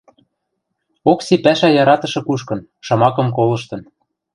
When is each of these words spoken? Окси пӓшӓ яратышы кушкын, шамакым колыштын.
Окси 1.11 1.35
пӓшӓ 1.43 1.69
яратышы 1.81 2.21
кушкын, 2.27 2.59
шамакым 2.85 3.27
колыштын. 3.37 3.81